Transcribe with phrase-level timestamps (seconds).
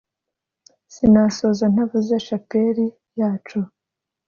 [0.93, 2.85] sinasoza ntavuze shapeli
[3.19, 3.59] yacu